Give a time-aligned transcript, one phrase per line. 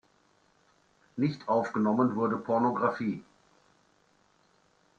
[1.15, 3.23] Nicht aufgenommen wurde Pornografie.